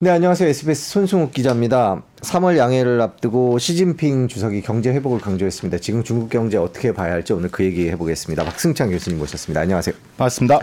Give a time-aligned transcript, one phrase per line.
[0.00, 0.48] 네, 안녕하세요.
[0.50, 2.04] SBS 손승욱 기자입니다.
[2.20, 5.78] 3월 양해를 앞두고 시진핑 주석이 경제 회복을 강조했습니다.
[5.78, 8.44] 지금 중국 경제 어떻게 봐야 할지 오늘 그 얘기 해보겠습니다.
[8.44, 9.60] 박승창 교수님 모셨습니다.
[9.60, 9.96] 안녕하세요.
[10.16, 10.60] 반갑습니다.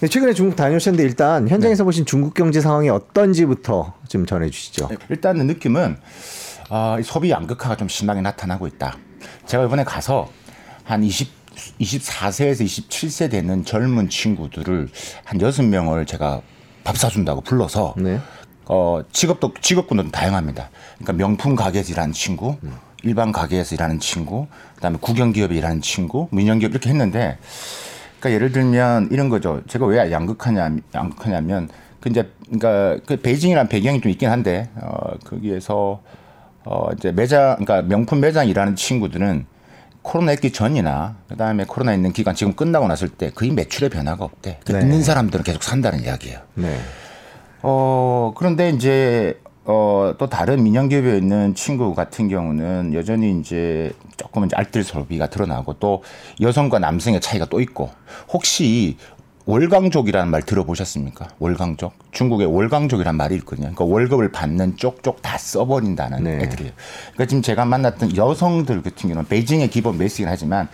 [0.00, 1.86] 네, 최근에 중국 다녀오셨는데 일단 현장에서 네.
[1.86, 4.88] 보신 중국 경제 상황이 어떤지부터 좀 전해주시죠.
[4.90, 5.96] 네, 일단은 느낌은
[6.68, 8.98] 어, 소비 양극화가 좀 심하게 나타나고 있다.
[9.46, 10.30] 제가 이번에 가서
[10.84, 11.30] 한 20,
[11.80, 14.90] 24세에서 27세 되는 젊은 친구들을
[15.24, 16.42] 한 6명을 제가
[16.84, 18.20] 밥 사준다고 불러서 네.
[18.68, 20.70] 어, 직업도, 직업군도 다양합니다.
[20.98, 22.74] 그러니까 명품 가게에서 일하는 친구, 음.
[23.02, 27.38] 일반 가게에서 일하는 친구, 그다음에 국영기업에 일하는 친구, 민영기업 이렇게 했는데,
[28.18, 29.62] 그러니까 예를 들면 이런 거죠.
[29.68, 31.68] 제가 왜 양극하냐, 양극하냐면,
[32.00, 36.02] 그 이제, 그러니까 그 베이징이라는 배경이 좀 있긴 한데, 어, 거기에서,
[36.64, 39.46] 어, 이제 매장, 그러니까 명품 매장 일하는 친구들은
[40.02, 44.60] 코로나 있기 전이나 그다음에 코로나 있는 기간 지금 끝나고 났을 때 거의 매출의 변화가 없대.
[44.64, 44.80] 그 네.
[44.80, 46.38] 있는 사람들은 계속 산다는 이야기예요.
[46.54, 46.78] 네.
[47.68, 54.54] 어, 그런데 이제 어, 또 다른 민영기업에 있는 친구 같은 경우는 여전히 이제 조금 이제
[54.54, 56.04] 알뜰 소비가 드러나고 또
[56.40, 57.90] 여성과 남성의 차이가 또 있고
[58.32, 58.96] 혹시
[59.46, 61.26] 월강족이라는 말 들어보셨습니까?
[61.40, 61.92] 월강족.
[62.12, 63.72] 중국의 월강족이라는 말이 있거든요.
[63.74, 66.36] 그러니까 월급을 받는 쪽쪽 다 써버린다는 네.
[66.44, 66.72] 애들이에요.
[67.14, 70.68] 그러니까 지금 제가 만났던 여성들 같은 경우는 베이징의 기본 메시지긴 하지만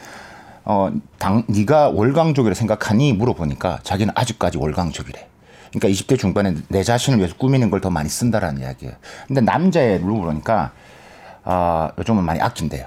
[0.64, 5.31] 어, 당, 네가 월강족이라 생각하니 물어보니까 자기는 아직까지 월강족이래.
[5.72, 8.94] 그러니까 20대 중반에 내 자신을 위해서 꾸미는 걸 더 많이 쓴다라는 이야기예요.
[9.26, 10.72] 근데 남자의 룰 그러니까
[11.44, 12.86] 아, 요즘은 많이 아낀대요.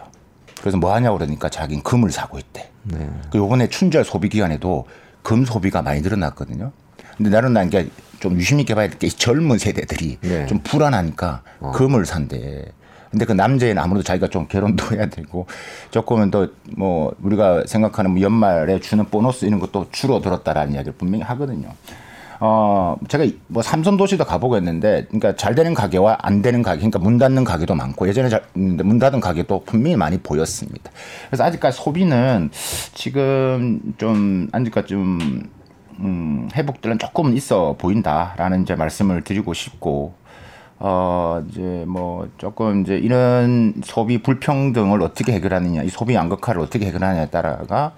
[0.61, 2.69] 그래서 뭐 하냐고 그러니까 자기는 금을 사고 있대.
[2.83, 3.09] 네.
[3.31, 4.85] 그 요번에 춘절 소비 기간에도
[5.21, 6.71] 금 소비가 많이 늘어났거든요.
[7.17, 10.45] 근데 나는 난게좀 유심 있게 봐야 될 게 젊은 세대들이 네.
[10.47, 11.71] 좀 불안하니까 어.
[11.71, 12.65] 금을 산대.
[13.11, 15.47] 근데 그 남자애는 아무래도 자기가 좀 결혼도 해야 되고
[15.91, 21.69] 조금은 더 뭐 우리가 생각하는 뭐 연말에 주는 보너스 이런 것도 줄어들었다라는 이야기를 분명히 하거든요.
[22.39, 26.99] 어, 제가 뭐 삼선 도시도 가보고 했는데, 그러니까 잘 되는 가게와 안 되는 가게, 그러니까
[26.99, 30.91] 문 닫는 가게도 많고, 예전에 잘, 문 닫은 가게도 분명히 많이 보였습니다.
[31.29, 32.49] 그래서 아직까지 소비는
[32.93, 35.43] 지금 좀, 아직까지 좀,
[35.99, 40.13] 음, 회복들은 조금은 있어 보인다라는 이제 말씀을 드리고 싶고,
[40.77, 47.27] 어, 이제 뭐 조금 이제 이런 소비 불평등을 어떻게 해결하느냐, 이 소비 양극화를 어떻게 해결하느냐에
[47.29, 47.93] 따라가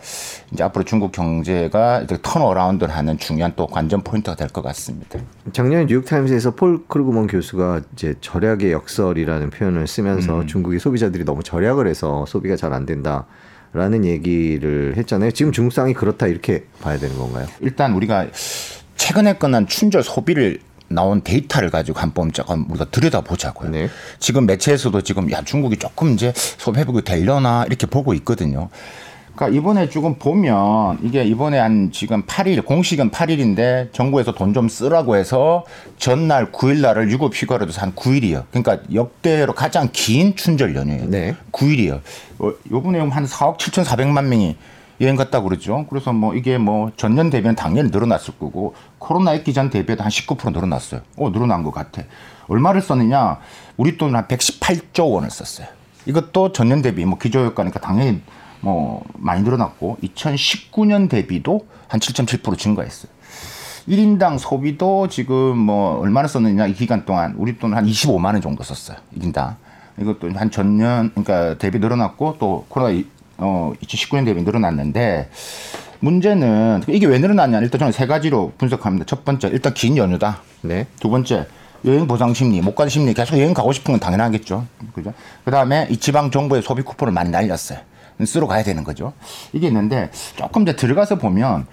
[0.51, 5.19] 이제 앞으로 중국 경제가 turnaround를 하는 중요한 또 관전 포인트가 될 것 같습니다.
[5.53, 10.47] 작년 뉴욕 타임스에서 폴 크루그먼 교수가 이제 절약의 역설이라는 표현을 쓰면서 음.
[10.47, 13.25] 중국의 소비자들이 너무 절약을 해서 소비가 잘 안 된다.
[13.73, 15.31] 라는 얘기를 했잖아요.
[15.31, 17.47] 지금 중국 상황이 그렇다 이렇게 봐야 되는 건가요?
[17.59, 18.27] 일단 우리가
[18.95, 20.59] 최근에 끝난 춘절 소비를
[20.89, 23.71] 나온 데이터를 가지고 한번 조금 우리가 들여다보자고요.
[23.71, 23.89] 네.
[24.19, 28.69] 지금 매체에서도 지금 야 중국이 조금 이제 소비 회복이 되려나 이렇게 보고 있거든요.
[29.35, 35.15] 그러니까 이번에 조금 보면 이게 이번에 한 지금 8일 공식은 8일인데 정부에서 돈 좀 쓰라고
[35.15, 35.63] 해서
[35.99, 38.45] 전날 9일 날을 유급 휴가로 도한 9일이요.
[38.49, 41.05] 그러니까 역대로 가장 긴 춘절 연휴예요.
[41.09, 41.35] 네.
[41.51, 42.01] 9일이요.
[42.39, 44.55] 어, 요번에 한 4억 7,400만 명이
[45.01, 45.85] 여행 갔다 그러죠.
[45.89, 50.51] 그래서 뭐 이게 뭐 전년 대비는 당연히 늘어났을 거고 코로나 있기 전 대비도 한 19%
[50.53, 51.01] 늘어났어요.
[51.17, 52.01] 어, 늘어난 것 같아.
[52.47, 53.39] 얼마를 썼느냐?
[53.77, 55.67] 우리 돈한 118조 원을 썼어요.
[56.05, 58.21] 이것도 전년 대비 뭐 기저효과니까 당연히
[58.61, 63.11] 뭐 많이 늘어났고 2019년 대비도 한 7.7% 증가했어요.
[63.87, 68.63] 1인당 소비도 지금 뭐 얼마나 썼느냐 이 기간 동안 우리 돈 한 25만 원 정도
[68.63, 68.97] 썼어요.
[69.17, 69.55] 1인당.
[69.99, 72.91] 이것도 한 전년 그러니까 대비 늘어났고 또 코로나
[73.37, 75.29] 어, 2019년 대비 늘어났는데
[75.99, 79.05] 문제는 이게 왜 늘어났냐 일단 저는 세 가지로 분석합니다.
[79.05, 80.41] 첫 번째 일단 긴 연휴다.
[80.61, 80.87] 네.
[80.99, 81.47] 두 번째
[81.85, 84.65] 여행 보상 심리, 못 가는 심리 계속 여행 가고 싶은 건 당연하겠죠.
[84.93, 85.13] 그죠?
[85.45, 87.79] 그 다음에 이 지방 정부의 소비 쿠폰을 많이 날렸어요.
[88.25, 89.13] 쓰러 가야 되는 거죠.
[89.53, 91.67] 이게 있는데 조금 더 들어가서 보면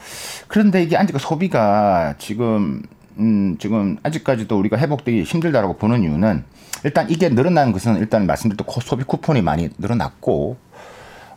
[0.46, 2.82] 그런데 이게 아직 소비가 지금
[3.18, 6.44] 음, 지금 아직까지도 우리가 회복되기 힘들다라고 보는 이유는
[6.84, 10.56] 일단 이게 늘어나는 것은 일단 말씀드렸던 소비 쿠폰이 많이 늘어났고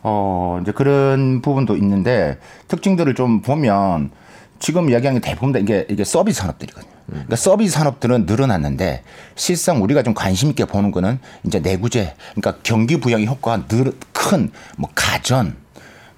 [0.02, 2.38] 어, 이제 그런 부분도 있는데
[2.68, 4.10] 특징들을 좀 보면
[4.58, 6.90] 지금 이야기하는 게 대부분 다 이게, 이게 서비스 산업들이거든요.
[7.06, 9.02] 그러니까 서비스 산업들은 늘어났는데
[9.34, 15.56] 실상 우리가 좀 관심 있게 보는 거는 이제 내구재, 그러니까 경기 부양의 효과가 늘큰뭐 가전,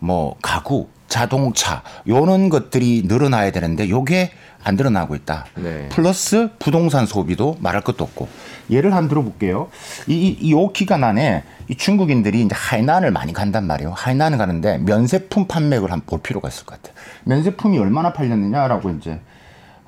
[0.00, 4.30] 뭐 가구, 자동차 요런 것들이 늘어나야 되는데 요게
[4.62, 5.46] 안 늘어나고 있다.
[5.56, 5.88] 네.
[5.90, 8.28] 플러스 부동산 소비도 말할 것도 없고
[8.70, 9.68] 예를 한 들어볼게요.
[10.06, 13.92] 이, 이, 요 기간 안에 이 중국인들이 이제 하이난을 많이 간단 말이에요.
[13.96, 16.94] 하이난을 가는데 면세품 판매를 한볼 필요가 있을 것 같아요.
[17.24, 19.20] 면세품이 얼마나 팔렸느냐라고 이제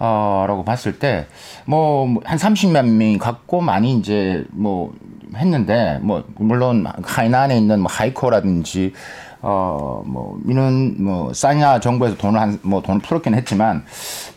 [0.04, 1.28] 어, 라고 봤을 때,
[1.64, 4.92] 뭐, 한 30만 명이 갖고 많이 이제 뭐
[5.32, 8.94] 했는데, 뭐, 물론 하이난에 있는 뭐 하이코라든지
[9.44, 13.84] 어, 뭐, 이런, 뭐, 정부에서 돈을 한, 뭐, 돈을 풀었긴 했지만,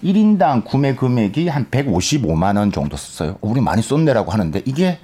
[0.03, 3.37] 1인당 구매 금액이 한 155만 원 정도 썼어요.
[3.41, 4.97] 우리 많이 썼네라고 하는데, 이게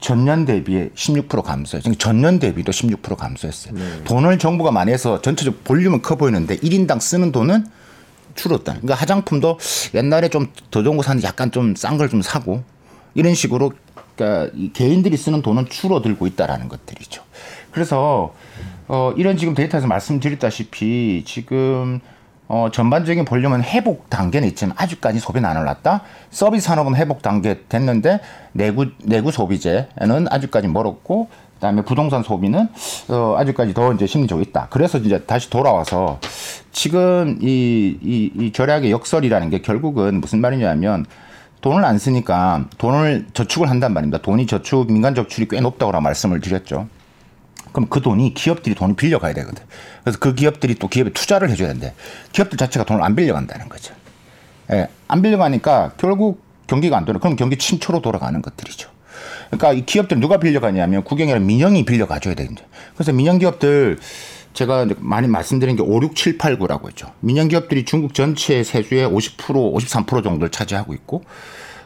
[0.00, 1.94] 전년 대비에 16% 감소했어요.
[1.94, 3.74] 전년 대비도 16% 감소했어요.
[3.74, 4.04] 네.
[4.04, 7.66] 돈을 정부가 많이 해서 전체적 볼륨은 커 보이는데, 1인당 쓰는 돈은
[8.34, 8.72] 줄었다.
[8.72, 9.58] 그러니까 화장품도
[9.94, 12.62] 옛날에 좀 더 좋은 거 사는데 약간 좀 싼 걸 좀 사고,
[13.14, 13.72] 이런 식으로,
[14.14, 17.22] 그러니까 개인들이 쓰는 돈은 줄어들고 있다라는 것들이죠.
[17.70, 18.34] 그래서
[18.88, 22.00] 어, 이런 지금 데이터에서 말씀드렸다시피 지금
[22.48, 26.02] 어, 전반적인 볼륨은 회복 단계는 있지만 아직까지 소비는 안 올랐다.
[26.30, 28.20] 서비스 산업은 회복 단계 됐는데
[28.52, 32.68] 내구 내구 소비재는 아직까지 멀었고 그다음에 부동산 소비는
[33.08, 34.66] 어, 아직까지 더 이제 심리적으로 있다.
[34.68, 36.18] 그래서 이제 다시 돌아와서
[36.72, 41.06] 지금 이, 이, 이 절약의 역설이라는 게 결국은 무슨 말이냐면
[41.62, 44.18] 돈을 안 쓰니까 돈을 저축을 한단 말입니다.
[44.18, 46.88] 돈이 저축 민간 저축이 꽤 높다고 말씀을 드렸죠.
[47.72, 49.64] 그럼 그 돈이 기업들이 돈을 빌려가야 되거든.
[50.04, 51.94] 그래서 그 기업들이 또 기업에 투자를 해줘야 되는데
[52.32, 53.94] 기업들 자체가 돈을 안 빌려간다는 거죠.
[54.70, 57.18] 예, 안 빌려가니까 결국 경기가 안 돌아.
[57.18, 58.90] 그럼 경기 침초로 돌아가는 것들이죠.
[59.48, 62.64] 그러니까 이 기업들 누가 빌려가냐면 국영이나 민영이 빌려가줘야 되는데.
[62.94, 63.98] 그래서 민영 기업들
[64.54, 67.12] 제가 많이 말씀드린 게 5, 6, 7, 8, 9라고 했죠.
[67.20, 69.36] 민영 기업들이 중국 전체 세수의 50%,
[69.74, 71.24] 53% 정도를 차지하고 있고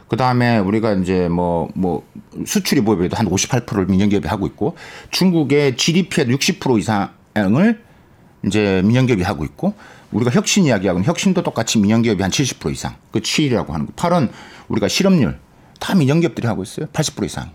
[0.07, 2.07] 그 다음에 우리가 이제 뭐, 뭐,
[2.45, 4.77] 수출이 보여도 한 58%를 민영기업이 하고 있고
[5.11, 7.81] 중국의 GDP의 60% 이상을
[8.45, 9.73] 이제 민영기업이 하고 있고
[10.11, 12.95] 우리가 혁신 이야기하고는 혁신도 똑같이 민영기업이 한 70% 이상.
[13.11, 13.93] 그 7이라고 하는 거.
[13.93, 14.29] 8은
[14.69, 15.37] 우리가 실업률
[15.79, 16.87] 다 민영기업들이 하고 있어요.
[16.87, 17.51] 80% 이상.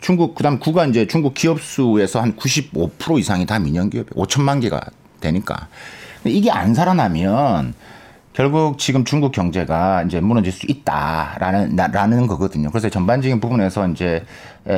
[0.00, 4.80] 중국, 그 다음 9가 이제 중국 기업 수에서 한 95% 이상이 다 민영기업이 5천만 개가
[5.20, 5.68] 되니까.
[6.24, 7.74] 이게 안 살아나면
[8.38, 12.70] 결국 지금 중국 경제가 이제 무너질 수 있다라는 라는 거거든요.
[12.70, 14.24] 그래서 전반적인 부분에서 이제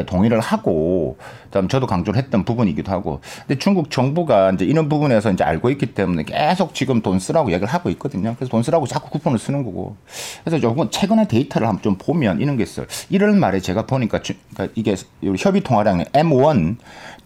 [0.06, 5.44] 동의를 하고 그다음 저도 강조를 했던 부분이기도 하고 근데 중국 정부가 이제 이런 부분에서 이제
[5.44, 8.34] 알고 있기 때문에 계속 지금 돈 쓰라고 얘기를 하고 있거든요.
[8.36, 9.96] 그래서 돈 쓰라고 자꾸 쿠폰을 쓰는 거고
[10.44, 12.86] 그래서 조금 최근에 데이터를 한번 좀 보면 이런 게 있어요.
[13.08, 14.20] 이런 말에 제가 보니까
[14.54, 14.94] 그러니까 이게
[15.38, 16.76] 협의 통화량이 M1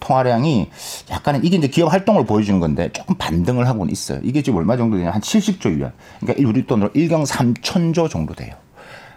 [0.00, 0.70] 통화량이
[1.10, 4.20] 약간은 이게 이제 기업 활동을 보여주는 건데 조금 반등을 하고는 있어요.
[4.22, 5.92] 이게 지금 얼마 정도 되냐 한 70조 위안.
[6.20, 8.54] 그러니까 우리 돈으로 1경 3천조 정도 돼요.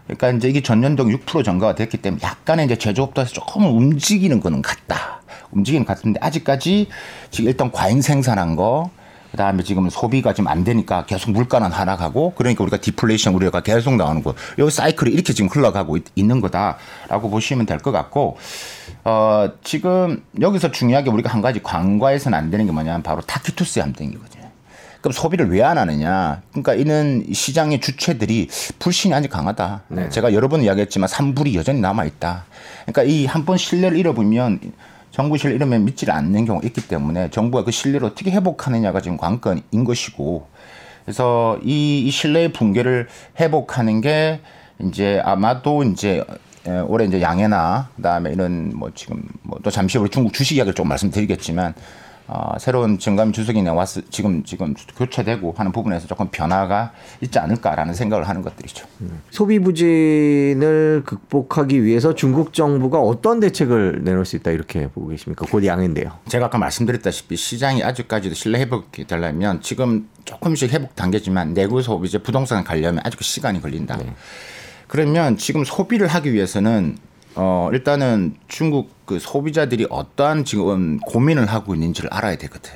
[0.08, 5.22] 그러니까 이제 이게 전년동 6% 증가가 됐기 때문에 약간의 이제 제조업도에서 조금 움직이는 거는 같다.
[5.52, 6.88] 움직이는 것 같은데 아직까지
[7.32, 8.90] 지금 일단 과잉 생산한 거
[9.32, 14.24] 그다음에 지금 소비가 지금 안 되니까 계속 물가는 하락하고 그러니까 우리가 디플레이션 우려가 계속 나오는
[14.24, 14.34] 거.
[14.58, 18.38] 여기 사이클이 이렇게 지금 흘러가고 있, 는 거다라고 보시면 될 것 같고
[19.04, 24.37] 어 지금 여기서 중요하게 우리가 한 가지 관과해서는 안 되는 게 뭐냐면 바로 타키투스의 함정이거든요.
[25.02, 26.42] 그럼 소비를 왜 안 하느냐?
[26.52, 28.50] 그러니까 이는 시장의 주체들이
[28.80, 29.84] 불신이 아직 강하다.
[29.90, 30.10] 네.
[30.10, 32.46] 제가 여러 번 이야기했지만 산불이 여전히 남아 있다.
[32.86, 34.60] 그러니까 이 한 번 신뢰를 잃어보면
[35.12, 39.84] 정부 신뢰 이러면 믿지 않는 경우가 있기 때문에 정부가 그 신뢰를 어떻게 회복하느냐가 지금 관건인
[39.86, 40.48] 것이고
[41.06, 43.08] 그래서 이, 이 신뢰의 붕괴를
[43.40, 44.42] 회복하는 게
[44.82, 46.24] 이제 아마도 이제
[46.88, 50.88] 올해 이제 양해나 그다음에 이런 뭐 지금 뭐 또 잠시 후에 중국 주식 이야기를 좀
[50.90, 51.74] 말씀드리겠지만
[52.28, 56.92] 어, 새로운 증감 주석이 나왔 지금 지금 교체되고 하는 부분에서 조금 변화가
[57.22, 58.86] 있지 않을까라는 생각을 하는 것들이죠.
[59.02, 59.22] 음.
[59.30, 65.46] 소비 부진을 극복하기 위해서 중국 정부가 어떤 대책을 내놓을 수 있다 이렇게 보고 계십니까?
[65.50, 66.12] 곧 양인데요.
[66.28, 72.66] 제가 아까 말씀드렸다시피 시장이 아직까지도 신뢰 회복이 되려면 지금 조금씩 회복 단계지만 내구 소비재 부동산
[72.66, 73.96] 가려면 아직 시간이 걸린다.
[73.98, 74.14] 네.
[74.88, 76.98] 그러면 지금 소비를 하기 위해서는
[77.40, 82.74] 어, 일단은 중국 그 소비자들이 어떠한 지금 고민을 하고 있는지를 알아야 되거든.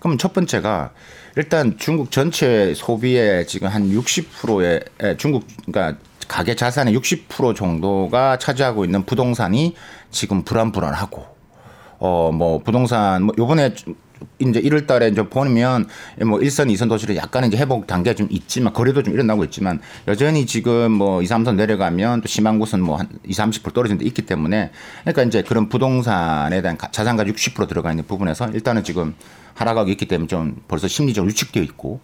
[0.00, 0.90] 그럼 첫 번째가
[1.36, 9.04] 일단 중국 전체 소비의 지금 한 60%의 중국 그러니까 가계 자산의 60% 정도가 차지하고 있는
[9.04, 9.74] 부동산이
[10.10, 11.24] 지금 불안불안하고
[11.98, 13.74] 어 뭐 부동산 뭐 요번에
[14.38, 15.86] 이제 1월 달에 이제 보면
[16.26, 20.46] 뭐 1선, 2선 도시를 약간 이제 회복 단계가 좀 있지만 거래도 좀 일어나고 있지만 여전히
[20.46, 24.22] 지금 뭐 2, 3선 내려가면 또 심한 곳은 뭐 한 2, 30% 떨어진 데 있기
[24.22, 24.70] 때문에
[25.02, 29.14] 그러니까 이제 그런 부동산에 대한 자산가 60% 들어가 있는 부분에서 일단은 지금
[29.54, 32.00] 하락하고 있기 때문에 좀 벌써 심리적으로 위축되어 있고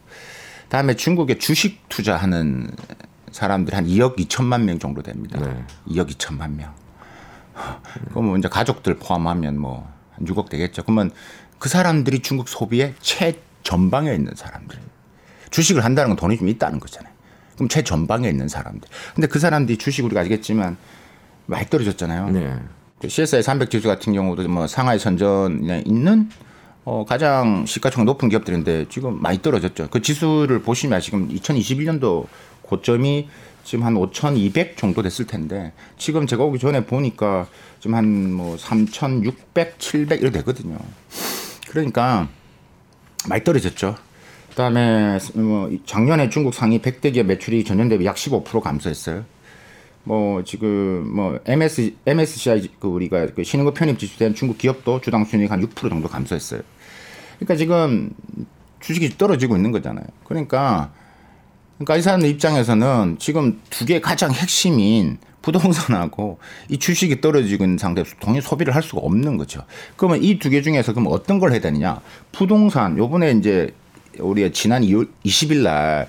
[0.69, 2.71] 다음에 중국에 주식 투자하는
[3.33, 5.39] 사람들이 한 2억 2천만 명 정도 됩니다.
[5.41, 5.65] 네.
[5.89, 6.75] 2억 2천만 명.
[8.11, 10.83] 그러면 이제 가족들 포함하면 뭐 한 6억 되겠죠.
[10.83, 11.11] 그러면
[11.61, 14.79] 그 사람들이 중국 소비의 최전방에 있는 사람들.
[15.51, 17.13] 주식을 한다는 건 돈이 좀 있다는 거잖아요.
[17.55, 18.89] 그럼 최전방에 있는 사람들.
[19.15, 20.79] 근데 그 사람들이 주식 우리가 아시겠지만
[21.47, 22.31] 많이 떨어졌잖아요.
[22.31, 22.55] 네.
[23.07, 26.31] CSI 300 지수 같은 경우도 뭐 상하이 선전에 있는
[26.85, 29.89] 어, 가장 시가총액 높은 기업들인데 지금 많이 떨어졌죠.
[29.91, 32.27] 그 지수를 보시면 지금 2021년도
[32.63, 33.29] 고점이
[33.65, 37.49] 지금 한 5,200 정도 됐을 텐데 지금 제가 오기 전에 보니까
[37.81, 40.79] 지금 한 뭐 3,600, 700 이렇게 되거든요.
[41.71, 42.27] 그러니까
[43.29, 43.95] 많이 떨어졌죠.
[44.51, 49.25] 그다음에 뭐 작년에 중국 상위 100대 기업 매출이 전년 대비 약 15% 감소했어요.
[50.03, 55.53] 뭐 지금 뭐 MS MSCI 그 우리가 그 신흥급 편입 지수된 중국 기업도 주당 순이익
[55.53, 56.63] 한 6% 정도 감소했어요.
[57.37, 58.11] 그러니까 지금
[58.81, 60.07] 주식이 떨어지고 있는 거잖아요.
[60.25, 60.93] 그러니까
[61.77, 68.17] 그러니까 이 사람들 입장에서는 지금 두 개 가장 핵심인 부동산하고 이 주식이 떨어지고 있는 상태에서
[68.21, 69.63] 동일 소비를 할 수가 없는 거죠.
[69.97, 72.01] 그러면 이 두 개 중에서 그럼 어떤 걸 해야 되느냐?
[72.33, 73.75] 부동산 요번에 이제
[74.19, 76.09] 우리가 지난 2월 20일 날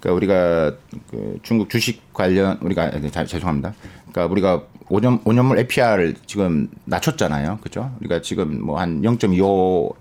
[0.00, 0.74] 그러니까 우리가
[1.10, 3.74] 그 중국 주식 관련 우리가 자, 죄송합니다.
[4.10, 7.58] 그러니까 우리가 5년 5년물 APR을 지금 낮췄잖아요.
[7.62, 7.90] 그죠?
[8.00, 9.94] 우리가 지금 뭐 한 0.25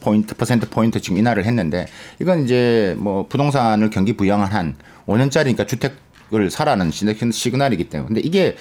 [0.00, 1.86] 포인트 퍼센트 포인트 지금 인하를 했는데
[2.20, 5.94] 이건 이제 뭐 부동산을 경기 부양을 한 5년짜리니까 주택
[6.34, 8.56] 을 사라는 시그널이기 때문에 근데 이게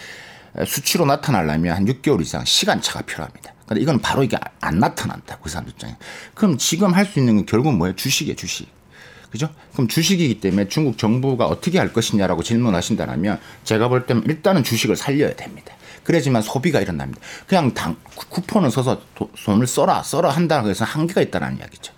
[0.66, 3.54] 수치로 나타나려면 한 6개월 이상 시간차가 필요합니다.
[3.68, 5.40] 근데 이건 바로 이게 안 나타난다.
[5.42, 5.96] 그 사람 입장에.
[6.36, 7.96] 그럼 지금 할 수 있는 건 결국 뭐예요?
[7.96, 8.68] 주식이에요, 주식.
[9.32, 9.50] 그죠?
[9.74, 15.36] 그럼 주식이기 때문에 중국 정부가 어떻게 할 것이냐라고 질문하신다면 제가 볼 때는 일단은 주식을 살려야
[15.36, 15.74] 됩니다.
[16.04, 17.20] 그래야지만 소비가 일어납니다.
[17.48, 21.94] 그냥 당, 쿠폰을 써서 도, 돈을 써라, 써라 한다고 해서 한계가 있다는 이야기죠.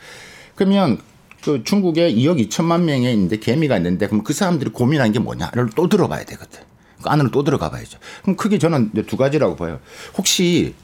[0.56, 1.00] 그러면
[1.48, 5.88] 그 중국에 2억 2천만 명이 있는데 개미가 있는데 그럼 그 사람들이 고민하는 게 뭐냐를 또
[5.88, 6.60] 들어봐야 되거든.
[7.02, 8.00] 그 안으로 또 들어가 봐야죠.
[8.22, 9.80] 그럼 크게 저는 두 가지라고 봐요.
[10.18, 10.76] 혹시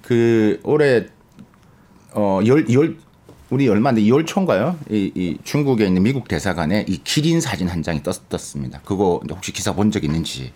[0.00, 1.04] 그 올해
[2.14, 2.96] 어열 열
[3.50, 4.78] 우리 얼마인데 2월 초인가요?
[4.90, 8.80] 이, 이 중국에 있는 미국 대사관에 이 기린 사진 한 장이 떴, 떴습니다.
[8.86, 10.52] 그거 혹시 기사 본 적 있는지.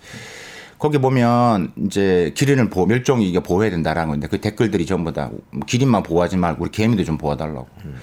[0.79, 5.31] 거기 보면 이제 기린을 보호, 멸종이 이게 보호해야 된다라는 건데 그 댓글들이 전부 다
[5.67, 7.69] 기린만 보호하지 말고 우리 개미도 좀 보호달라고.
[7.85, 7.97] 음.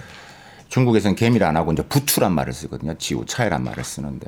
[0.69, 2.93] 중국에서는 개미를 안 하고 이제 부투란 말을 쓰거든요.
[2.97, 4.27] 지우 차이란 말을 쓰는데.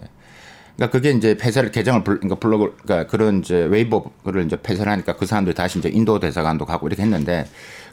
[0.75, 5.25] 그러니까 그게 이제 폐쇄를 개정을 그러니까 블로그 그러니까 그런 이제 웨이버를 이제 폐쇄를 하니까 그
[5.25, 7.45] 사람들이 다시 이제 인도 대사관도 가고 이렇게 했는데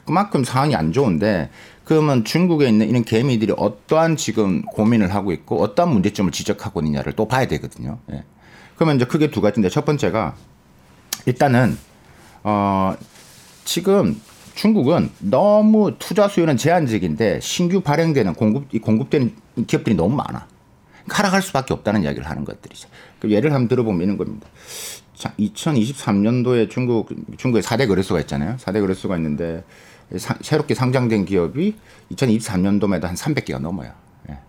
[0.05, 1.49] 그만큼 상황이 안 좋은데
[1.83, 7.27] 그러면 중국에 있는 이런 개미들이 어떠한 지금 고민을 하고 있고 어떠한 문제점을 지적하고 있느냐를 또
[7.27, 7.99] 봐야 되거든요.
[8.11, 8.23] 예.
[8.75, 10.35] 그러면 이제 크게 두 가지인데 첫 번째가
[11.25, 11.77] 일단은
[12.43, 12.95] 어
[13.65, 14.19] 지금
[14.59, 19.33] 중국은 너무 투자 수요는 제한적인데 신규 발행되는 공급 공급되는
[19.65, 20.47] 기업들이 너무 많아.
[21.07, 22.89] 하락할 수밖에 없다는 이야기를 하는 것들이죠.
[23.19, 24.49] 그 예를 한번 들어보면 이런 겁니다.
[25.15, 28.57] 자, 2023년도에 중국 중국에 4대 거래소가 있잖아요.
[28.57, 29.63] 4대 거래소가 있는데
[30.17, 31.75] 사, 새롭게 상장된 기업이
[32.11, 33.93] 2023년도에도 한 300개가 넘어요.
[34.29, 34.39] 예.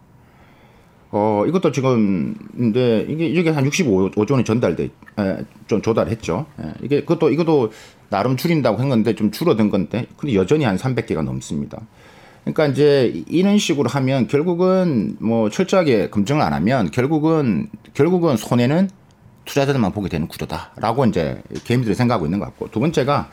[1.13, 4.85] 어, 이것도 지금, 근데 이게, 이게 한 65조 원이 전달돼,
[5.21, 5.37] 에,
[5.69, 6.47] 좀 조달했죠.
[6.63, 6.73] 예.
[6.83, 7.71] 이게, 그것도, 이것도
[8.11, 11.81] 나름 줄인다고 했는데 좀 줄어든 건데, 근데 여전히 한 300개가 넘습니다.
[12.45, 18.91] 그러니까 이제 이런 식으로 하면 결국은 뭐 철저하게 검증을 안 하면 결국은, 결국은 손해는
[19.45, 23.31] 투자자들만 보게 되는 구조다라고 이제 개미들이 생각하고 있는 것 같고 두 번째가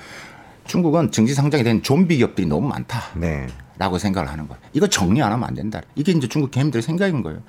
[0.66, 3.02] 중국은 증시 상장이 된 좀비 기업들이 너무 많다.
[3.16, 3.48] 네.
[3.78, 4.62] 라고 생각을 하는 거예요.
[4.74, 5.82] 이거 정리 안 하면 안 된다.
[5.96, 7.40] 이게 이제 중국 개미들의 생각인 거예요.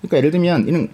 [0.00, 0.90] 그러니까 예를 들면 이는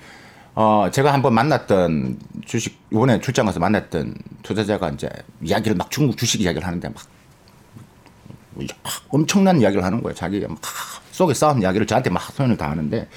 [0.54, 5.08] 어 제가 한번 만났던 주식 이번에 출장 가서 만났던 투자자가 이제
[5.42, 6.96] 이야기를 막 중국 주식 이야기를 하는데 막,
[8.56, 10.14] 막 엄청난 이야기를 하는 거예요.
[10.14, 10.61] 자기가 막
[11.11, 13.08] 속에 싸운 이야기를 저한테 막 소연을 다 하는데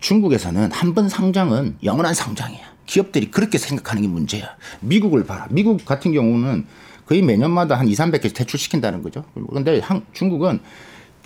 [0.00, 2.74] 중국에서는 한 번 상장은 영원한 상장이야.
[2.86, 4.56] 기업들이 그렇게 생각하는 게 문제야.
[4.80, 5.46] 미국을 봐라.
[5.50, 6.66] 미국 같은 경우는
[7.06, 9.24] 거의 매년마다 한 2, 300개 퇴출시킨다는 거죠.
[9.48, 9.80] 그런데
[10.12, 10.60] 중국은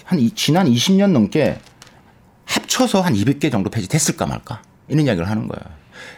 [0.04, 1.58] 한 지난 20년 넘게
[2.44, 5.62] 합쳐서 한 200개 정도 폐지됐을까 말까 이런 이야기를 하는 거예요.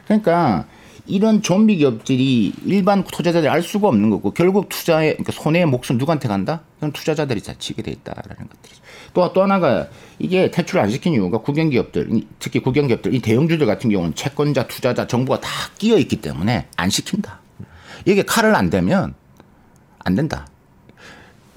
[0.07, 0.67] 그러니까
[1.07, 6.29] 이런 좀비 기업들이 일반 투자자들이 알 수가 없는 거고 결국 투자의 그러니까 손해의 목숨 누구한테
[6.29, 6.62] 간다?
[6.76, 8.83] 그건 투자자들이 다 지게 돼 있다라는 것들이죠.
[9.12, 9.88] 또, 또 하나가
[10.19, 14.69] 이게 퇴출을 안 시킨 이유가 국영 기업들, 특히 국영 기업들, 이 대형주들 같은 경우는 채권자,
[14.69, 17.41] 투자자, 정부가 다 끼어 있기 때문에 안 시킨다.
[18.05, 19.14] 이게 칼을 안 대면
[19.99, 20.47] 안 된다.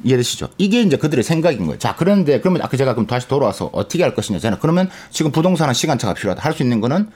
[0.06, 0.50] 이해되시죠?
[0.58, 1.78] 이게 이제 그들의 생각인 거예요.
[1.80, 4.40] 자, 그런데 그러면 아까 제가 그럼 다시 돌아와서 어떻게 할 것이냐.
[4.40, 6.42] 잖아 그러면 지금 부동산은 시간차가 필요하다.
[6.44, 7.10] 할 수 있는 거는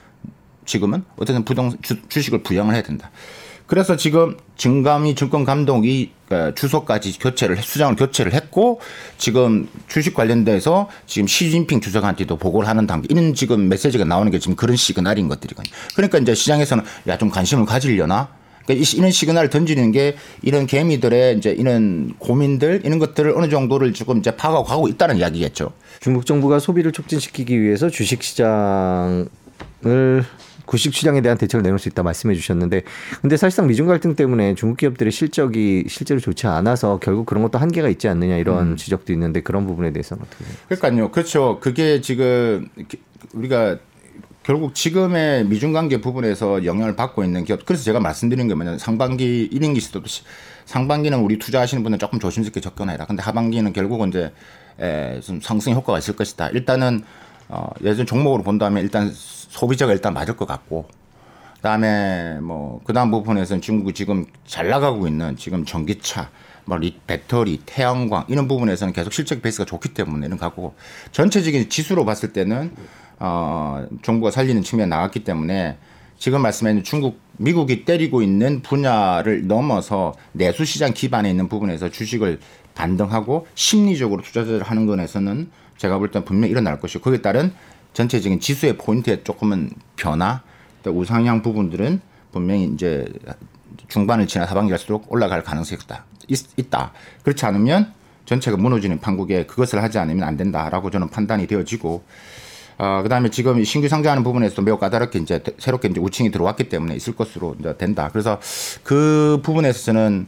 [0.66, 3.10] 지금은 어쨌든 부동 주, 주식을 부양을 해야 된다.
[3.68, 8.82] 그래서 지금 증감이 증권 감독이 어, 주소까지 교체를 수장을 교체를 했고
[9.20, 14.56] 지금 주식 관련돼서 지금 시진핑 주석한테도 보고를 하는 단계 이런 지금 메시지가 나오는 게 지금
[14.56, 15.72] 그런 시그널인 것들이거든요.
[15.96, 18.30] 그러니까 이제 시장에서는 야 좀 관심을 가지려나
[18.70, 24.20] 그러니까 이런 시그널을 던지는 게 이런 개미들의 이제 이런 고민들 이런 것들을 어느 정도를 조금
[24.20, 25.72] 이제 파악하고 있다는 이야기겠죠.
[26.00, 29.28] 중국 정부가 소비를 촉진시키기 위해서 주식 시장을
[30.68, 32.84] 구식 시장에 대한 대책을 내놓을 수 있다 말씀해 주셨는데
[33.22, 37.90] 근데 사실상 미중 갈등 때문에 중국 기업들의 실적이 실제로 좋지 않아서 결국 그런 것도 한계가
[37.90, 38.78] 있지 않느냐 이런 음.
[38.78, 40.78] 지적도 있는데 그런 부분에 대해서는 어떻게 생각하세요?
[40.78, 41.12] 그러니까요.
[41.12, 41.60] 그렇죠.
[41.60, 42.70] 그게 지금
[43.34, 43.80] 우리가
[44.50, 49.48] 결국 지금의 미중 관계 부분에서 영향을 받고 있는 기업 그래서 제가 말씀드린 게 뭐냐면 상반기
[49.54, 50.02] 1인기 시도
[50.66, 53.06] 상반기는 우리 투자하시는 분은 조금 조심스럽게 접근해라.
[53.06, 54.34] 근데 하반기는 결국은 이제
[54.80, 56.50] 에, 좀 상승 효과가 있을 것이다.
[56.50, 57.04] 일단은
[57.48, 60.88] 어, 예전 종목으로 본다면 일단 소비자가 일단 맞을 것 같고
[61.58, 66.32] 그다음에 뭐 그다음 부분에서는 중국이 지금 잘 나가고 있는 지금 전기차
[66.66, 70.74] 뭐 배터리, 태양광 이런 부분에서는 계속 실적 베이스가 좋기 때문에 이런 가고
[71.12, 72.74] 전체적인 지수로 봤을 때는
[73.20, 75.78] 어 정부가 살리는 측면에 나왔기 때문에
[76.18, 82.40] 지금 말씀하신 중국 미국이 때리고 있는 분야를 넘어서 내수 시장 기반에 있는 부분에서 주식을
[82.76, 87.54] 반등하고 심리적으로 투자자를 하는 것에서는 제가 볼 때는 분명히 일어날 것이고 거기에 따른
[87.94, 90.42] 전체적인 지수의 포인트에 조금은 변화
[90.84, 93.06] 또 우상향 부분들은 분명히 이제
[93.88, 96.06] 중반을 지나 하반기 갈수록 올라갈 가능성이 있다.
[96.28, 96.92] 있, 다
[97.24, 97.94] 그렇지 않으면
[98.26, 102.04] 전체가 무너지는 판국에 그것을 하지 않으면 안 된다라고 저는 판단이 되어지고
[102.80, 107.14] 어, 그다음에 지금 신규 상장하는 부분에서도 매우 까다롭게 이제 새롭게 이제 우칭이 들어왔기 때문에 있을
[107.14, 108.10] 것으로 이제 된다.
[108.12, 108.40] 그래서
[108.84, 110.28] 그 부분에서 저는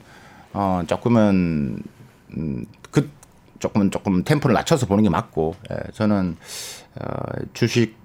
[0.51, 1.81] 어, 조금은
[2.37, 3.09] 음, 그
[3.59, 6.35] 조금은 조금 템포를 낮춰서 보는 게 맞고 예, 저는
[6.95, 7.05] 어,
[7.53, 7.95] 주식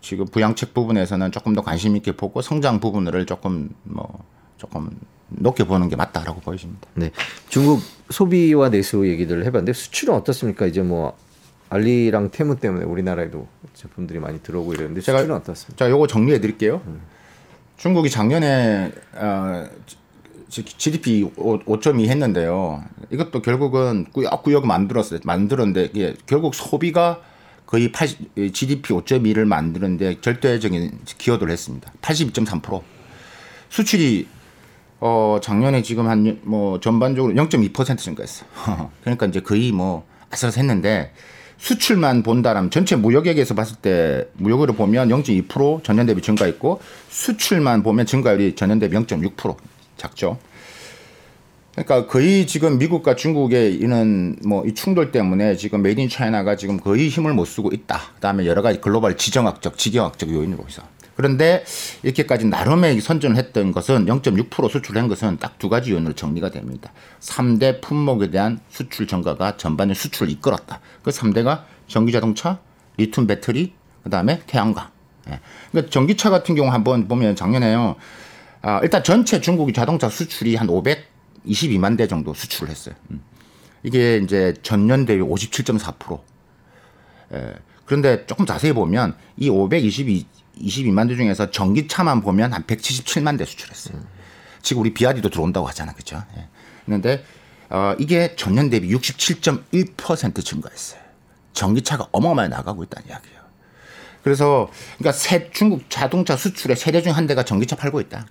[0.00, 4.24] 지금 부양책 부분에서는 조금 더 관심 있게 보고 성장 부분을 조금 뭐
[4.58, 4.90] 조금
[5.28, 6.88] 높게 보는 게 맞다라고 보여집니다.
[6.94, 7.10] 네.
[7.48, 10.66] 중국 소비와 내수 얘기들을 해봤는데 수출은 어떻습니까?
[10.66, 11.16] 이제 뭐
[11.72, 15.84] 알리랑 테무 때문에 우리나라에도 제품들이 많이 들어오고 이러는데 수출은 제가, 어떻습니까?
[15.84, 16.82] 자, 요거 정리해 드릴게요.
[16.86, 17.00] 음.
[17.78, 19.66] 중국이 작년에 어,
[20.48, 22.84] GDP 5.2 했는데요.
[23.10, 25.20] 이것도 결국은 꾸역꾸역 만들었어요.
[25.24, 27.20] 만들었는데 이게 결국 소비가
[27.64, 31.90] 거의 80, GDP 5.2를 만드는데 절대적인 기여도를 했습니다.
[32.02, 32.82] 82.3%.
[33.70, 34.28] 수출이
[35.00, 38.44] 어 작년에 지금 한 뭐 전반적으로 0.2% 증가했어.
[39.00, 41.12] 그러니까 이제 거의 뭐 아슬아슬했는데
[41.62, 48.56] 수출만 본다라면 전체 무역액에서 봤을 때 무역으로 보면 0.2% 전년 대비 증가했고 수출만 보면 증가율이
[48.56, 49.56] 전년 대비 0.6%
[49.96, 50.38] 작죠.
[51.70, 57.08] 그러니까 거의 지금 미국과 중국의 이런 뭐이 충돌 때문에 지금 Made in China가 지금 거의
[57.08, 58.10] 힘을 못 쓰고 있다.
[58.16, 60.82] 그다음에 여러 가지 글로벌 지정학적, 지경학적 요인으로 해서.
[61.14, 61.64] 그런데
[62.02, 66.92] 이렇게까지 나름의 선전을 했던 것은 0.6% 수출한 것은 딱 두 가지 요인으로 정리가 됩니다.
[67.20, 70.80] 3대 품목에 대한 수출 증가가 전반적 수출을 이끌었다.
[71.02, 72.58] 그 3대가 전기 자동차,
[72.96, 74.88] 리튬 배터리, 그다음에 태양광.
[75.28, 75.38] 예.
[75.70, 77.94] 그러니까 전기차 같은 경우 한번 보면 작년에요.
[78.62, 82.96] 아, 일단 전체 중국이 자동차 수출이 한 522만 대 정도 수출을 했어요.
[83.12, 83.20] 음.
[83.84, 86.20] 이게 이제 전년 대비 57.4%.
[87.34, 87.54] 예.
[87.84, 90.26] 그런데 조금 자세히 보면 이 522,
[90.60, 93.96] 22만 대 중에서 전기차만 보면 한 177만 대 수출했어요.
[93.96, 94.06] 음.
[94.62, 95.92] 지금 우리 비아디도 들어온다고 하잖아.
[95.92, 96.22] 그죠?
[96.36, 96.46] 예.
[96.86, 97.24] 그런데
[97.70, 101.00] 어, 이게 전년 대비 67.1% 증가했어요.
[101.52, 103.40] 전기차가 어마어마하게 나가고 있다는 이야기예요.
[104.22, 108.26] 그래서 그러니까 새 중국 자동차 수출의 세대 중 한 대가 전기차 팔고 있다.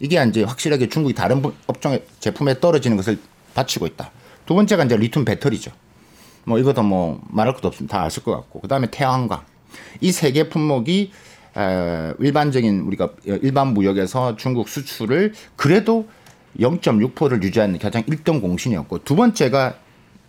[0.00, 3.18] 이게 이제 확실하게 중국이 다른 업종의 제품에 떨어지는 것을
[3.54, 4.10] 받치고 있다.
[4.46, 5.72] 두 번째가 이제 리튬 배터리죠.
[6.44, 9.44] 뭐 이것도 뭐 말할 것도 없으면 다 아실 것 같고 그다음에 태양광
[10.00, 11.10] 이 세 개 품목이
[12.18, 16.08] 일반적인 우리가 일반 무역에서 중국 수출을 그래도
[16.58, 19.74] 0.6%를 유지하는 가장 1등 공신이었고 두 번째가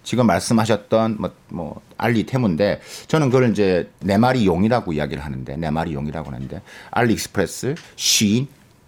[0.04, 5.72] 지금 말씀하셨던 뭐, 뭐 알리 테무인데 저는 그걸 이제 네 마리 용이라고 이야기를 하는데 네
[5.72, 6.62] 마리 용이라고 하는데
[6.92, 8.48] 알리익스프레스, 시인,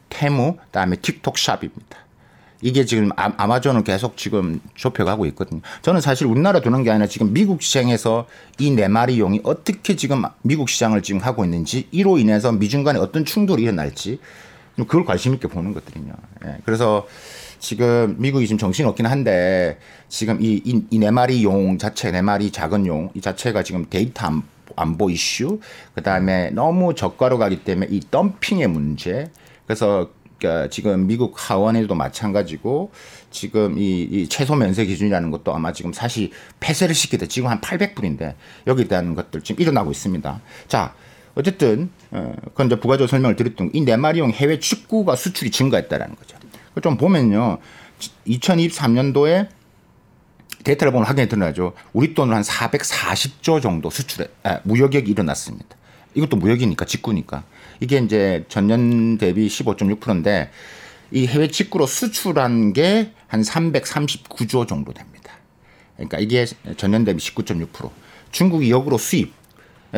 [0.09, 2.06] 테무, 그다음에 틱톡 샵입니다.
[2.61, 5.61] 이게 지금 아, 아마존은 계속 지금 좁혀가고 있거든요.
[5.81, 8.25] 저는 사실 우리나라 두는 게 아니라 지금 미국 시장에서
[8.59, 12.99] 이 네 마리 용이 어떻게 지금 미국 시장을 지금 하고 있는지 이로 인해서 미중 간에
[12.99, 14.19] 어떤 충돌이 일어날지
[14.75, 16.13] 그걸 관심 있게 보는 것들이요.
[16.45, 16.57] 예.
[16.65, 17.07] 그래서
[17.59, 22.51] 지금 미국이 지금 정신이 없긴 한데 지금 이, 이, 이네 마리 용 자체, 네 마리
[22.51, 24.31] 작은 용 이 자체가 지금 데이터
[24.75, 25.59] 안보 이슈,
[25.95, 29.31] 그 다음에 너무 저가로 가기 때문에 이 덤핑의 문제,
[29.65, 32.91] 그래서 그러니까 지금 미국 하원에도 마찬가지고
[33.31, 38.35] 지금 이, 이 최소 면세 기준이라는 것도 아마 지금 사실 폐쇄를 시키다 지금 한 800불인데
[38.67, 40.41] 여기에 대한 것들 지금 일어나고 있습니다.
[40.67, 40.93] 자,
[41.35, 46.37] 어쨌든 어, 그건 이제 부가적으로 설명을 드렸던 이 네 마리용 해외 축구가 수출이 증가했다라는 거죠.
[46.81, 47.57] 좀 보면요,
[48.27, 49.47] 2023년도에
[50.63, 51.73] 데이터를 보면 확인이 드러나죠.
[51.93, 55.75] 우리 돈으로 한 440조 정도 수출에 아, 무역액이 일어났습니다.
[56.13, 57.43] 이것도 무역이니까 직구니까.
[57.79, 60.49] 이게 이제 전년 대비 15.6%인데
[61.11, 65.33] 이 해외 직구로 수출한 게 한 339조 정도 됩니다.
[65.95, 66.45] 그러니까 이게
[66.77, 67.89] 전년 대비 19.6%.
[68.31, 69.33] 중국이 역으로 수입.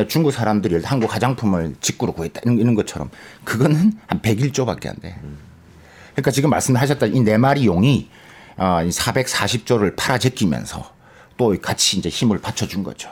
[0.08, 2.40] 중국 사람들이 한국 화장품을 직구로 구했다.
[2.44, 3.10] 이런 것처럼.
[3.44, 5.16] 그거는 한 101조밖에 안 돼.
[6.12, 8.08] 그러니까 지금 말씀하셨던 이네 마리 용이
[8.56, 10.92] 어, 440조를 팔아 제끼면서
[11.36, 13.10] 또 같이 이제 힘을 받쳐준 거죠.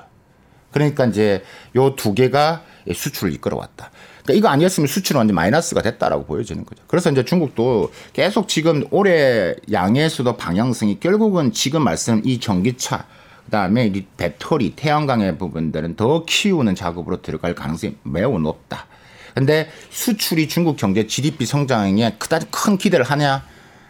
[0.73, 1.43] 그러니까 이제
[1.77, 3.91] 요 두 개가 수출을 이끌어왔다.
[4.29, 6.83] 그러니까 이거 아니었으면 수출은 완전 마이너스가 됐다라고 보여지는 거죠.
[6.87, 13.07] 그래서 이제 중국도 계속 지금 올해 양에서도 방향성이 결국은 지금 말씀 이 전기차
[13.47, 18.87] 그다음에 이 배터리, 태양광의 부분들은 더 키우는 작업으로 들어갈 가능성이 매우 높다.
[19.35, 23.45] 근데 수출이 중국 경제 GDP 성장에 그다지 큰 기대를 하냐?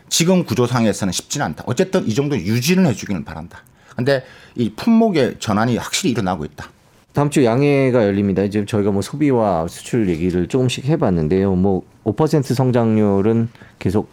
[0.08, 1.64] 지금 구조상에서는 쉽지는 않다.
[1.66, 3.64] 어쨌든 이 정도 유지는 해주기를 바란다.
[3.96, 4.24] 근데
[4.54, 6.70] 이 품목의 전환이 확실히 일어나고 있다.
[7.18, 8.48] 다음 주 양해가 열립니다.
[8.48, 11.56] 지금 저희가 뭐 소비와 수출 얘기를 조금씩 해봤는데요.
[11.56, 13.48] 뭐 5% 성장률은
[13.80, 14.08] 계속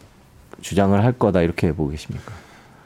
[0.62, 2.34] 주장을 할 거다 이렇게 보고 계십니까?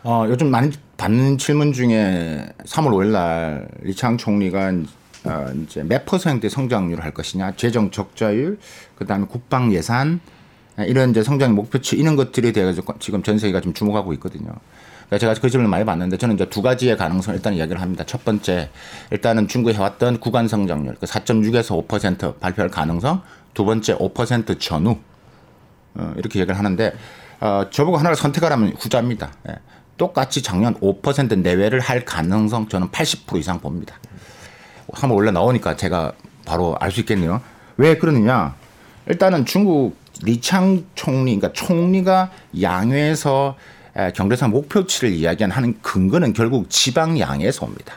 [0.04, 4.74] 어, 요즘 많이 받는 질문 중에 3월 5일 날 리창 총리가
[5.24, 8.60] 어, 이제 몇 퍼센트 성장률을 할 것이냐, 재정 적자율,
[8.98, 10.20] 그 다음에 국방 예산,
[10.80, 14.52] 이런 이제 성장 목표치 이런 것들에 대해서 지금 전 세계가 좀 주목하고 있거든요.
[15.10, 18.04] 그러니까 제가 그 질문을 많이 받는데 저는 이제 두 가지의 가능성을 일단 이야기를 합니다.
[18.06, 18.70] 첫 번째,
[19.12, 23.24] 일단은 중국이 해왔던 구간 성장률, 그 4.6에서 5% 발표할 가능성.
[23.56, 25.00] 두 번째, 5% 전후.
[25.96, 26.94] 어, 이렇게 얘기를 하는데,
[27.40, 29.32] 어, 저보고 하나를 선택하라면 후자입니다.
[29.50, 29.56] 예.
[29.98, 33.96] 똑같이 작년 5% 내외를 할 가능성 저는 80% 이상 봅니다.
[34.94, 36.14] 한번 원래 나오니까 제가
[36.46, 37.42] 바로 알 수 있겠네요.
[37.78, 38.56] 왜 그러느냐?
[39.08, 43.56] 일단은 중국 리창 총리, 그러니까 총리가 양회에서
[44.16, 47.96] 경제상 목표치를 이야기한 하는 근거는 결국 지방 양에서 옵니다.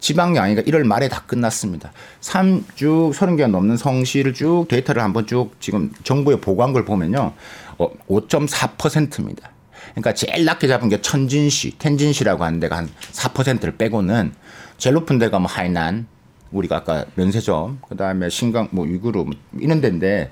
[0.00, 1.92] 지방 양해가 1월 말에 다 끝났습니다.
[2.20, 7.32] 3쭉 30개가 넘는 성시를 쭉 데이터를 한번 쭉 지금 정부에 보고한 걸 보면요.
[7.78, 9.48] 5.4%입니다.
[9.48, 9.52] 어,
[9.94, 14.32] 그러니까 제일 낮게 잡은 게 천진시, 텐진시라고 하는 데가 한 4%를 빼고는
[14.76, 16.06] 제일 높은 데가 뭐 하이난,
[16.52, 20.30] 우리가 아까 면세점, 그 다음에 신강, 뭐 위구르 뭐 이런 데인데,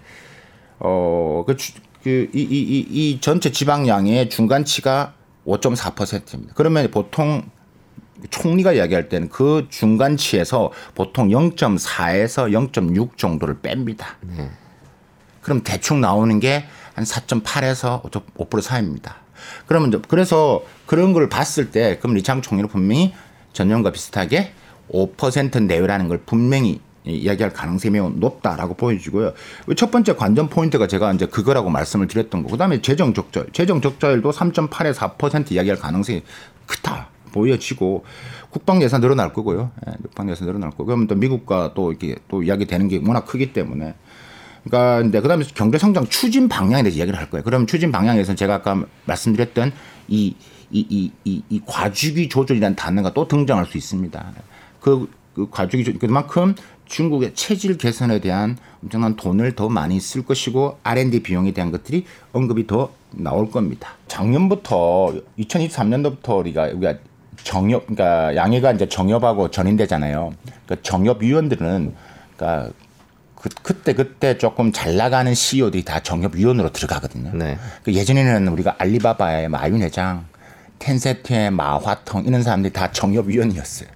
[0.79, 1.57] 어, 그,
[2.07, 5.15] 그, 이, 이, 이, 이 전체 지방량의 중간치가
[5.47, 6.55] 5.4%입니다.
[6.55, 7.43] 그러면 보통
[8.31, 14.07] 총리가 이야기할 때는 그 중간치에서 보통 0.4에서 0.6 정도를 뺍니다.
[14.21, 14.51] 네.
[15.43, 16.65] 그럼 대충 나오는 게
[16.97, 19.17] 한 4.8에서 5% 사이입니다.
[19.67, 23.15] 그러면 그래서 그런 걸 봤을 때 그럼 리창 총리는 분명히
[23.53, 24.53] 전년과 비슷하게
[24.91, 29.33] 5% 내외라는 걸 분명히 이야기할 가능성이 매우 높다라고 보여지고요.
[29.77, 32.51] 첫 번째 관전 포인트가 제가 이제 그거라고 말씀을 드렸던 거.
[32.51, 36.23] 그다음에 재정 적자율, 재정 적자율도 3.8에서 4% 이야기할 가능성이
[36.67, 38.05] 크다 보여지고
[38.51, 39.71] 국방 예산 늘어날 거고요.
[39.87, 40.87] 예, 국방 예산 늘어날 거고.
[40.87, 43.95] 그러면 또 미국과 또 이렇게 또 이야기 되는 게 워낙 크기 때문에.
[44.65, 47.45] 그러니까 근데 그다음에 경제 성장 추진 방향에 대해서 이야기를 할 거예요.
[47.45, 49.73] 그럼 추진 방향에서 제가 아까 말씀드렸던
[50.09, 50.35] 이
[50.71, 54.33] 이, 이, 이, 이 과주기 조절이라는 단어가 또 등장할 수 있습니다.
[54.81, 56.55] 그, 그 과주기 조절, 그만큼
[56.87, 62.67] 중국의 체질 개선에 대한 엄청난 돈을 더 많이 쓸 것이고 R&D 비용에 대한 것들이 언급이
[62.67, 63.91] 더 나올 겁니다.
[64.09, 66.95] 작년부터 2023년도부터 우리가 우리가
[67.43, 70.33] 정협 그러니까 양해가 이제 정협하고 전인되잖아요.
[70.45, 71.95] 그러니까 정협 위원들은
[72.37, 72.73] 그러니까
[73.35, 77.33] 그, 그때 그때 조금 잘 나가는 CEO들이 다 정협 위원으로 들어가거든요.
[77.35, 77.59] 네.
[77.85, 80.27] 그 예전에는 우리가 알리바바의 마윤 회장,
[80.79, 83.89] 텐세트의 마화통 이런 사람들이 다 정협 위원이었어요.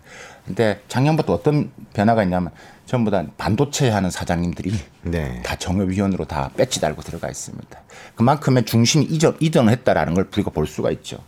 [0.46, 2.50] 근데 작년부터 어떤 변화가 있냐면
[2.90, 4.72] 전부 다 반도체 하는 사장님들이
[5.02, 5.40] 네.
[5.44, 7.80] 다 정협위원으로 다 배치 달고 들어가 있습니다.
[8.16, 11.18] 그만큼의 중심이 이전, 이전을 했다라는 걸 우리가 볼 수가 있죠.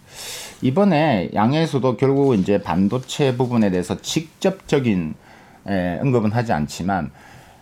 [0.60, 5.14] 이번에 양해에서도 결국 이제 반도체 부분에 대해서 직접적인
[5.68, 7.12] 에, 언급은 하지 않지만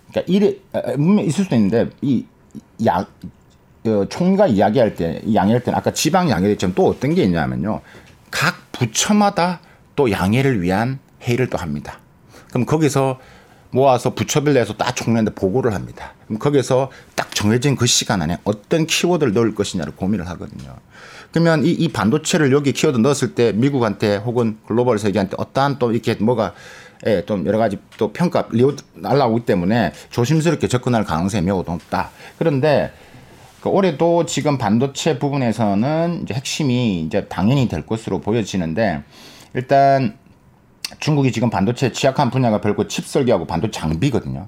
[0.09, 0.55] 그러니까 이래
[0.95, 2.25] 분명 있을 수도 있는데 이
[2.87, 3.05] 양,
[3.85, 7.83] 어, 총리가 이야기할 때, 양해할 때는 아까 지방 양해를 했지만 또 어떤 게 있냐면요.
[8.31, 9.61] 각 부처마다
[9.95, 11.99] 또 양해를 위한 회의를 또 합니다.
[12.49, 13.21] 그럼 거기서
[13.71, 16.15] 모아서 부처별 내에서 딱 총리한테 보고를 합니다.
[16.27, 20.77] 그럼 거기서 딱 정해진 그 시간 안에 어떤 키워드를 넣을 것이냐를 고민을 하거든요.
[21.33, 26.15] 그러면 이, 이 반도체를 여기 키워드 넣었을 때 미국한테 혹은 글로벌 세계한테 어떠한 또 이렇게
[26.15, 26.55] 뭐가
[27.07, 32.11] 예, 좀 여러 가지 또 평가 리오 날라오기 때문에 조심스럽게 접근할 가능성이 매우 높다.
[32.39, 32.93] 그런데
[33.63, 39.03] 그 올해도 지금 반도체 부분에서는 이제 핵심이 이제 당연히 될 것으로 보여지는데
[39.55, 40.19] 일단
[41.01, 44.47] 중국이 지금 반도체 취약한 분야가 별거 칩 설계하고 반도체 장비거든요.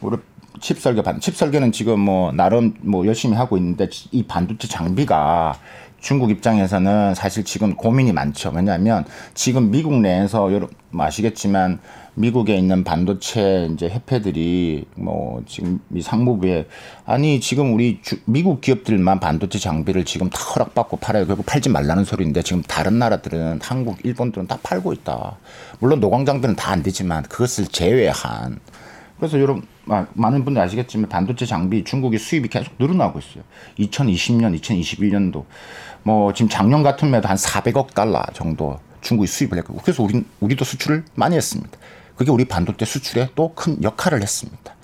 [0.00, 0.16] 우리
[0.60, 5.58] 칩 설계 반, 칩 설계는 지금 뭐 나름 뭐 열심히 하고 있는데 이 반도체 장비가
[6.00, 8.52] 중국 입장에서는 사실 지금 고민이 많죠.
[8.54, 11.78] 왜냐하면 지금 미국 내에서 여러분 아시겠지만
[12.14, 16.66] 미국에 있는 반도체 이제 협회들이 뭐 지금 미 상무부에
[17.04, 21.26] 아니 지금 우리 주, 미국 기업들만 반도체 장비를 지금 다 허락받고 팔아요.
[21.26, 25.36] 결국 팔지 말라는 소리인데 지금 다른 나라들은 한국, 일본들은 다 팔고 있다.
[25.78, 28.58] 물론 노광 장비는 다안 되지만 그것을 제외한
[29.20, 33.44] 그래서 여러분 많은 분들 아시겠지만 반도체 장비 중국의 수입이 계속 늘어나고 있어요.
[33.78, 35.44] 2020년, 2021년도
[36.02, 40.64] 뭐 지금 작년 같은 해도 한 400억 달러 정도 중국이 수입을 했고 그래서 우리 우리도
[40.64, 41.70] 수출을 많이 했습니다.
[42.16, 44.74] 그게 우리 반도체 수출에 또 큰 역할을 했습니다.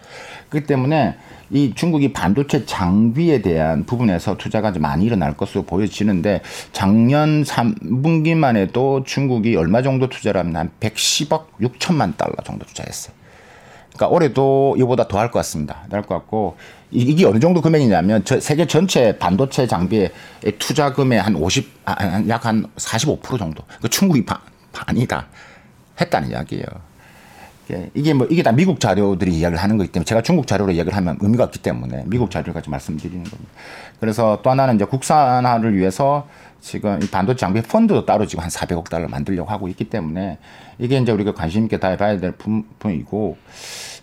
[0.49, 1.17] 그렇기 때문에
[1.51, 6.41] 이 중국이 반도체 장비에 대한 부분에서 투자가 많이 일어날 것으로 보여지는데
[6.73, 13.15] 작년 3분기만 해도 중국이 얼마 정도 투자를 하면 한 110억 6천만 달러 정도 투자했어요.
[13.97, 15.83] 그러니까 올해도 이보다 더 할 것 같습니다.
[15.91, 16.57] 더 할 것 같고
[16.91, 20.13] 이게 어느 정도 금액이냐면 세계 전체 반도체 장비의
[20.59, 21.69] 투자금의 한 50,
[22.29, 23.65] 약한 45% 정도.
[23.81, 24.39] 그 중국이 반,
[24.73, 25.27] 반이다
[26.01, 26.65] 했다는 이야기예요.
[27.95, 31.19] 이게 뭐 이게 다 미국 자료들이 이야기를 하는 거기 때문에 제가 중국 자료로 이야기를 하면
[31.21, 33.53] 의미가 없기 때문에 미국 자료를 가지고 말씀드리는 겁니다.
[33.99, 36.29] 그래서 또 하나는 이제 국산화를 위해서
[36.61, 40.39] 지금 이 반도체 장비 펀드도 따로 지금 한 400억 달러 만들려고 하고 있기 때문에
[40.79, 43.37] 이게 이제 우리가 관심 있게 다 봐야 될 부분이고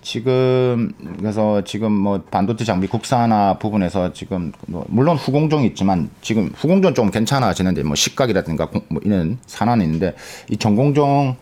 [0.02, 6.94] 지금 그래서 지금 뭐 반도체 장비 국산화 부분에서 지금 뭐 물론 후공정이 있지만 지금 후공정
[6.94, 10.14] 좀 괜찮아지는데 뭐 식각이라든가 뭐 이런 산화는 있는데
[10.50, 11.38] 이 전공정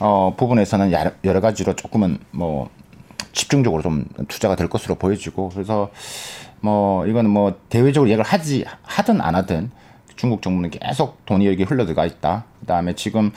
[0.00, 0.92] 어, 부분에서는
[1.24, 2.70] 여러 가지로 조금은 뭐
[3.32, 5.90] 집중적으로 좀 투자가 될 것으로 보여지고 그래서
[6.60, 9.70] 뭐 이거는 뭐 대외적으로 얘기를 하지 하든 안 하든
[10.18, 12.44] 중국 정부는 계속 돈이 여기 흘러들어가 있다.
[12.60, 13.30] 그다음에 지금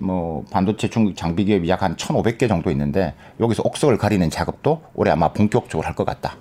[0.00, 5.32] 뭐 반도체 중국 장비 기업이 약한 1,500개 정도 있는데 여기서 옥석을 가리는 작업도 올해 아마
[5.32, 6.36] 본격적으로 할 것 같다.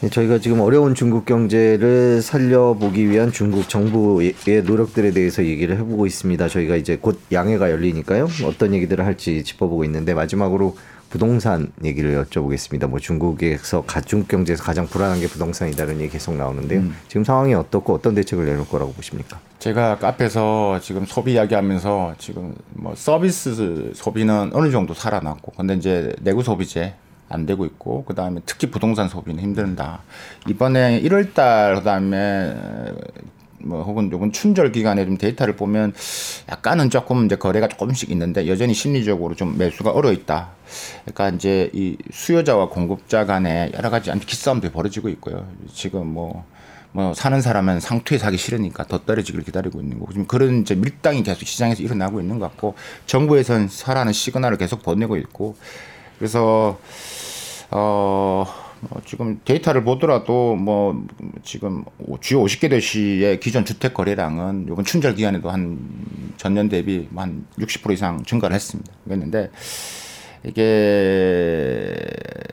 [0.00, 6.48] 네, 저희가 지금 어려운 중국 경제를 살려보기 위한 중국 정부의 노력들에 대해서 얘기를 해보고 있습니다.
[6.48, 8.28] 저희가 이제 곧 양해가 열리니까요.
[8.44, 10.76] 어떤 얘기들을 할지 짚어보고 있는데 마지막으로
[11.10, 12.86] 부동산 얘기를 여쭤보겠습니다.
[12.88, 16.80] 뭐 중국에서 가중 경제에서 가장 불안한 게 부동산이다는 얘기 계속 나오는데요.
[16.80, 16.96] 음.
[17.08, 19.40] 지금 상황이 어떻고 어떤 대책을 내놓을 거라고 보십니까?
[19.58, 26.42] 제가 카페에서 지금 소비 이야기하면서 지금 뭐 서비스 소비는 어느 정도 살아났고, 근데 이제 내구
[26.42, 26.94] 소비재
[27.30, 30.00] 안 되고 있고 그다음에 특히 부동산 소비는 힘든다.
[30.48, 32.54] 이번에 1월 달 그다음에
[33.60, 35.92] 뭐 혹은 요번 춘절 기간에 좀 데이터를 보면
[36.48, 40.50] 약간은 조금 이제 거래가 조금씩 있는데 여전히 심리적으로 좀 매수가 어려 있다.
[41.04, 45.46] 그러니까 이제 이 수요자와 공급자 간에 여러 가지 기싸움들이 벌어지고 있고요.
[45.72, 46.44] 지금 뭐뭐
[46.92, 51.22] 뭐 사는 사람은 상투에 사기 싫으니까 더 떨어지기를 기다리고 있는 거고 지금 그런 이제 밀당이
[51.22, 52.74] 계속 시장에서 일어나고 있는 것 같고
[53.06, 55.56] 정부에서는 사라는 시그널을 계속 보내고 있고
[56.18, 56.78] 그래서
[57.70, 58.46] 어,
[58.80, 61.04] 뭐 지금 데이터를 보더라도 뭐
[61.42, 61.84] 지금
[62.20, 65.78] 주요 50개 도시의 기존 주택 거래량은 이번 춘절 기간에도 한
[66.36, 68.92] 전년 대비 한 60% 이상 증가를 했습니다.
[69.04, 69.50] 그랬는데
[70.44, 71.96] 이게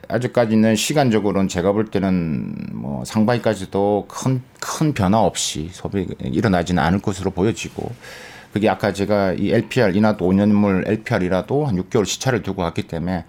[0.08, 7.30] 아직까지는 시간적으로는 제가 볼 때는 뭐 상반기까지도 큰, 큰 변화 없이 소비 일어나지는 않을 것으로
[7.30, 7.92] 보여지고
[8.52, 13.24] 그게 아까 제가 이 LPR 이나도 5년물 LPR이라도 한 6개월 시차를 두고 갔기 때문에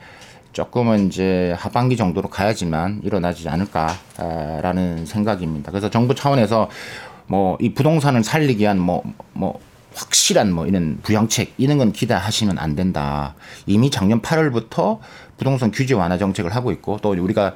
[0.53, 5.71] 조금은 이제 하반기 정도로 가야지만 일어나지 않을까라는 생각입니다.
[5.71, 6.69] 그래서 정부 차원에서
[7.27, 9.59] 뭐 이 부동산을 살리기 위한 뭐뭐 뭐
[9.95, 13.35] 확실한 뭐 이런 부양책 이런 건 기대하시면 안 된다.
[13.65, 14.99] 이미 작년 8월부터
[15.37, 17.55] 부동산 규제 완화 정책을 하고 있고 또 우리가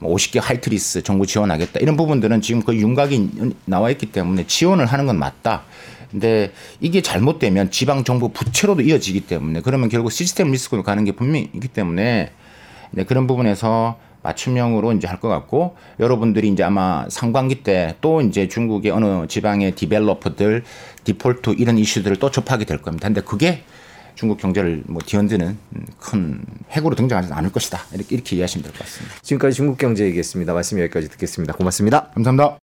[0.00, 4.86] 50개 뭐 white list 정부 지원하겠다 이런 부분들은 지금 거의 윤곽이 나와 있기 때문에 지원을
[4.86, 5.62] 하는 건 맞다.
[6.12, 11.50] 근데 이게 잘못되면 지방 정부 부채로도 이어지기 때문에 그러면 결국 시스템 리스크로 가는 게 분명히
[11.54, 12.30] 있기 때문에
[12.92, 18.46] 네, 그런 부분에서 맞춤형으로 이제 할 것 같고 여러분들이 이제 아마 상반기 때 또 이제
[18.46, 20.62] 중국의 어느 지방의 developer들
[21.04, 23.08] 디폴트 이런 이슈들을 또 접하게 될 겁니다.
[23.08, 23.64] 근데 그게
[24.14, 25.56] 중국 경제를 뭐 뒤흔드는
[25.98, 27.80] 큰 핵으로 등장하지 않을 것이다.
[27.94, 29.16] 이렇게, 이렇게 이해하시면 될 것 같습니다.
[29.22, 30.52] 지금까지 중국 경제 얘기했습니다.
[30.52, 31.54] 말씀 여기까지 듣겠습니다.
[31.54, 32.10] 고맙습니다.
[32.14, 32.61] 감사합니다.